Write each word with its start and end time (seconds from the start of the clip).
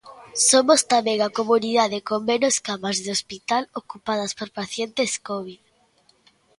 Somos 0.49 0.81
tamén 0.93 1.17
a 1.21 1.29
comunidade 1.39 1.97
con 2.07 2.19
menos 2.29 2.55
camas 2.67 2.97
de 3.03 3.09
hospital 3.15 3.63
ocupadas 3.81 4.31
por 4.39 4.49
pacientes 4.59 5.11
covid. 5.27 5.59